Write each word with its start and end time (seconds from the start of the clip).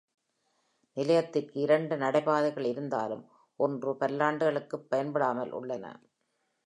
நிலையத்திற்கு 0.97 1.59
இரண்டு 1.59 1.97
நடைபாதைகள் 1.97 2.65
இருந்தாலும் 2.65 3.23
ஒன்று 3.59 3.93
பல்லாண்டுகளுக்குப் 3.99 4.89
பயன்படாமல் 4.89 5.51
உள்ளன. 5.51 5.85